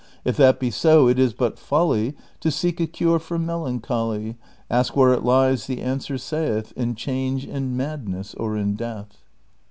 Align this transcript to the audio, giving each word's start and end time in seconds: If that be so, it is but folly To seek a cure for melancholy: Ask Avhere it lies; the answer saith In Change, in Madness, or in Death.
If 0.25 0.35
that 0.37 0.59
be 0.59 0.71
so, 0.71 1.07
it 1.07 1.19
is 1.19 1.31
but 1.33 1.59
folly 1.59 2.15
To 2.39 2.49
seek 2.49 2.79
a 2.79 2.87
cure 2.87 3.19
for 3.19 3.37
melancholy: 3.37 4.35
Ask 4.67 4.95
Avhere 4.95 5.15
it 5.15 5.23
lies; 5.23 5.67
the 5.67 5.79
answer 5.79 6.17
saith 6.17 6.73
In 6.75 6.95
Change, 6.95 7.45
in 7.45 7.77
Madness, 7.77 8.33
or 8.33 8.57
in 8.57 8.73
Death. 8.73 9.17